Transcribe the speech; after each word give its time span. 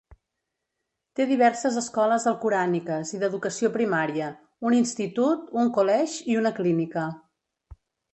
Té 1.17 1.25
diverses 1.31 1.75
escoles 1.81 2.23
alcoràniques 2.31 3.11
i 3.15 3.19
d'educació 3.23 3.69
primària, 3.75 4.29
un 4.71 4.77
institut, 4.79 5.45
un 5.65 5.71
college 5.77 6.27
i 6.33 6.39
una 6.41 6.53
clínica. 6.61 7.05